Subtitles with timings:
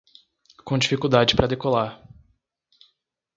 [0.71, 2.01] Com dificuldade para decolar